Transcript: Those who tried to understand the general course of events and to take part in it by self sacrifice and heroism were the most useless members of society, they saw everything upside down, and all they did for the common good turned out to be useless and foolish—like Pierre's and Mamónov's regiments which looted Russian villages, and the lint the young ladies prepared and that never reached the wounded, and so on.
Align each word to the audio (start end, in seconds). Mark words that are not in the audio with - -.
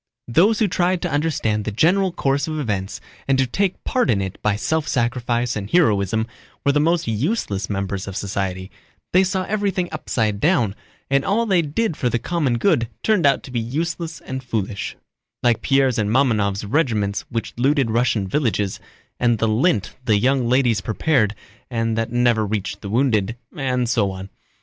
Those 0.27 0.57
who 0.57 0.67
tried 0.67 0.99
to 1.03 1.11
understand 1.11 1.63
the 1.63 1.71
general 1.71 2.11
course 2.11 2.47
of 2.47 2.57
events 2.59 2.99
and 3.27 3.37
to 3.37 3.45
take 3.45 3.83
part 3.83 4.09
in 4.09 4.19
it 4.19 4.41
by 4.41 4.55
self 4.55 4.87
sacrifice 4.87 5.55
and 5.55 5.69
heroism 5.69 6.25
were 6.65 6.71
the 6.71 6.79
most 6.79 7.07
useless 7.07 7.69
members 7.69 8.07
of 8.07 8.17
society, 8.17 8.71
they 9.13 9.23
saw 9.23 9.43
everything 9.43 9.89
upside 9.91 10.39
down, 10.39 10.73
and 11.11 11.23
all 11.23 11.45
they 11.45 11.61
did 11.61 11.95
for 11.95 12.09
the 12.09 12.17
common 12.17 12.57
good 12.57 12.89
turned 13.03 13.27
out 13.27 13.43
to 13.43 13.51
be 13.51 13.59
useless 13.59 14.21
and 14.21 14.43
foolish—like 14.43 15.61
Pierre's 15.61 15.99
and 15.99 16.09
Mamónov's 16.09 16.65
regiments 16.65 17.23
which 17.29 17.53
looted 17.55 17.91
Russian 17.91 18.27
villages, 18.27 18.79
and 19.19 19.37
the 19.37 19.47
lint 19.47 19.93
the 20.03 20.17
young 20.17 20.49
ladies 20.49 20.81
prepared 20.81 21.35
and 21.69 21.95
that 21.95 22.11
never 22.11 22.43
reached 22.43 22.81
the 22.81 22.89
wounded, 22.89 23.35
and 23.55 23.87
so 23.87 24.09
on. 24.09 24.31